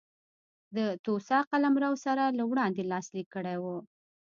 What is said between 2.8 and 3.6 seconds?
لاسلیک کړی